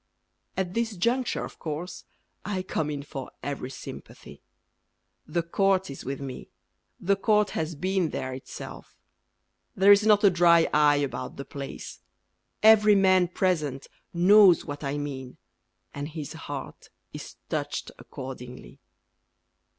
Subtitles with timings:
[0.57, 2.05] At this juncture of course
[2.43, 4.41] I come in for every sympathy:
[5.27, 6.49] The Court is with me,
[6.99, 8.97] The Court has been there itself;
[9.75, 11.99] There is not a dry eye about the place,
[12.63, 15.37] Every man present knows what I mean,
[15.93, 18.79] And his heart is touched accordingly.